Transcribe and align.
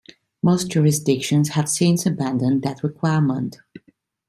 Most 0.41 0.69
jurisdictions 0.71 1.49
have 1.49 1.69
since 1.69 2.07
abandoned 2.07 2.63
that 2.63 2.81
requirement. 2.81 3.59